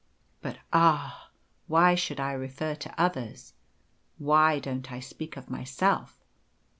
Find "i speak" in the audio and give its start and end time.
4.91-5.37